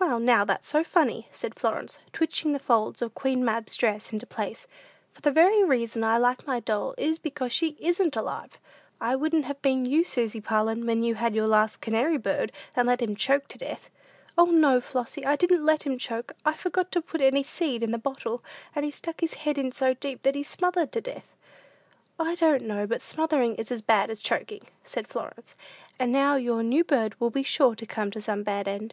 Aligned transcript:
"Well, 0.00 0.18
now, 0.18 0.44
that's 0.44 0.66
so 0.68 0.82
funny!" 0.82 1.28
said 1.30 1.54
Florence, 1.54 2.00
twitching 2.12 2.50
the 2.50 2.58
folds 2.58 3.00
of 3.00 3.14
Queen 3.14 3.44
Mab's 3.44 3.76
dress 3.76 4.12
into 4.12 4.26
place; 4.26 4.66
"for 5.12 5.20
the 5.20 5.30
very 5.30 5.62
reason 5.62 6.02
I 6.02 6.18
like 6.18 6.44
my 6.44 6.58
doll, 6.58 6.92
is 6.98 7.20
because 7.20 7.52
she 7.52 7.76
isn't 7.78 8.16
alive. 8.16 8.58
I 9.00 9.14
wouldn't 9.14 9.44
have 9.44 9.62
been 9.62 9.86
you, 9.86 10.02
Susy 10.02 10.40
Parlin, 10.40 10.84
when 10.86 11.04
you 11.04 11.14
had 11.14 11.36
your 11.36 11.46
last 11.46 11.80
canary 11.80 12.18
bird, 12.18 12.50
and 12.74 12.88
let 12.88 13.00
him 13.00 13.14
choke 13.14 13.46
to 13.46 13.56
death." 13.58 13.90
"O, 14.36 14.46
no, 14.46 14.80
Flossy, 14.80 15.24
I 15.24 15.36
didn't 15.36 15.64
let 15.64 15.84
him 15.84 15.98
choke: 15.98 16.32
I 16.44 16.54
forgot 16.54 16.90
to 16.90 17.00
put 17.00 17.20
any 17.20 17.44
seed 17.44 17.84
in 17.84 17.92
the 17.92 17.96
bottle, 17.96 18.42
and 18.74 18.84
he 18.84 18.90
stuck 18.90 19.20
his 19.20 19.34
head 19.34 19.56
in 19.56 19.70
so 19.70 19.94
deep, 19.94 20.24
that 20.24 20.34
he 20.34 20.42
smothered 20.42 20.90
to 20.90 21.00
death." 21.00 21.32
"I 22.18 22.34
don't 22.34 22.62
know 22.62 22.88
but 22.88 23.00
smothering 23.02 23.54
is 23.54 23.70
as 23.70 23.82
bad 23.82 24.10
as 24.10 24.20
choking," 24.20 24.66
said 24.82 25.06
Florence; 25.06 25.54
"and 25.96 26.10
now 26.10 26.34
your 26.34 26.64
new 26.64 26.82
bird 26.82 27.14
will 27.20 27.30
be 27.30 27.44
sure 27.44 27.76
to 27.76 27.86
come 27.86 28.10
to 28.10 28.20
some 28.20 28.42
bad 28.42 28.66
end." 28.66 28.92